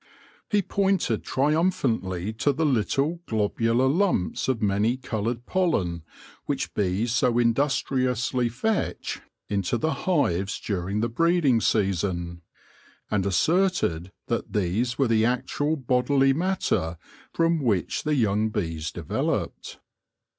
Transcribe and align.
He 0.49 0.63
pointed 0.63 1.23
triumphantly 1.23 2.33
to 2.33 2.51
the 2.51 2.65
little; 2.65 3.19
globular 3.27 3.87
lumps 3.87 4.47
of 4.47 4.59
many 4.59 4.97
coloured 4.97 5.45
pollen 5.45 6.01
which 6.47 6.73
bees 6.73 7.11
so 7.13 7.37
in 7.37 7.53
dustriously 7.53 8.49
fetch 8.49 9.21
into 9.47 9.77
the 9.77 9.93
hives 10.09 10.59
during 10.59 11.01
the 11.01 11.07
breeding 11.07 11.61
season, 11.61 12.41
and 13.11 13.27
asserted 13.27 14.11
that 14.25 14.53
these 14.53 14.97
were 14.97 15.07
the 15.07 15.23
actual 15.23 15.75
bodily 15.75 16.33
matter 16.33 16.97
from 17.31 17.59
which 17.61 18.01
the 18.01 18.15
young 18.15 18.49
bees 18.49 18.91
developed. 18.91 19.79